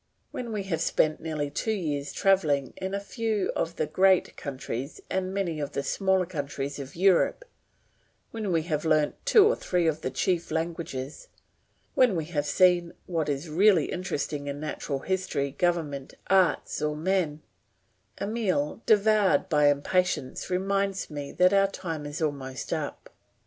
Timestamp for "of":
3.55-3.75, 5.59-5.73, 6.79-6.95, 9.85-10.01